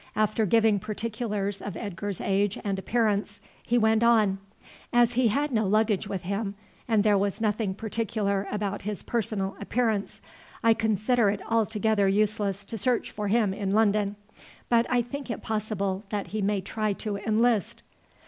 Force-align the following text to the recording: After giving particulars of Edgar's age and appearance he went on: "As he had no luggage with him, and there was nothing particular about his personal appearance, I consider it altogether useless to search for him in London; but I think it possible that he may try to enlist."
After 0.15 0.47
giving 0.47 0.79
particulars 0.79 1.61
of 1.61 1.77
Edgar's 1.77 2.19
age 2.19 2.57
and 2.63 2.79
appearance 2.79 3.39
he 3.61 3.77
went 3.77 4.01
on: 4.01 4.39
"As 4.91 5.13
he 5.13 5.27
had 5.27 5.51
no 5.51 5.67
luggage 5.67 6.07
with 6.07 6.23
him, 6.23 6.55
and 6.87 7.03
there 7.03 7.19
was 7.19 7.39
nothing 7.39 7.75
particular 7.75 8.47
about 8.51 8.81
his 8.81 9.03
personal 9.03 9.55
appearance, 9.59 10.19
I 10.63 10.73
consider 10.73 11.29
it 11.29 11.41
altogether 11.47 12.07
useless 12.07 12.65
to 12.65 12.79
search 12.79 13.11
for 13.11 13.27
him 13.27 13.53
in 13.53 13.73
London; 13.73 14.15
but 14.69 14.87
I 14.89 15.03
think 15.03 15.29
it 15.29 15.43
possible 15.43 16.03
that 16.09 16.25
he 16.29 16.41
may 16.41 16.61
try 16.61 16.93
to 16.93 17.17
enlist." 17.19 17.83